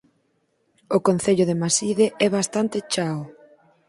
O 0.97 0.99
concello 1.07 1.45
de 1.47 1.55
Maside 1.61 2.05
é 2.25 2.27
bastante 2.37 2.77
chao. 2.93 3.19